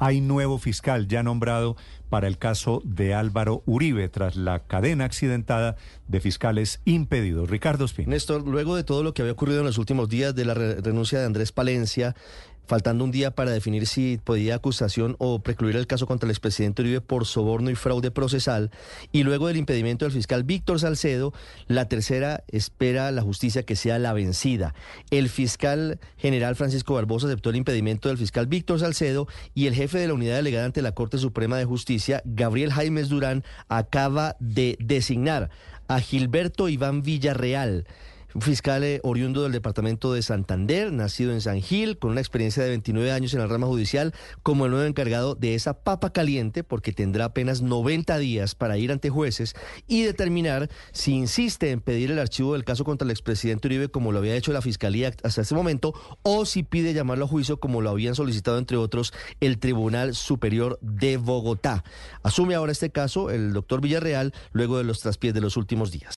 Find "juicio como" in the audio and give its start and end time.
57.28-57.80